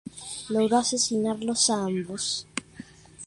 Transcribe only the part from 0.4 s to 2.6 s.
Logró asesinarlos a ambos.